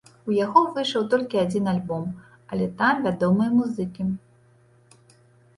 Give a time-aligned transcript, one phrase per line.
[0.29, 2.07] У яго выйшаў толькі адзін альбом,
[2.55, 4.07] але там вядомыя музыкі.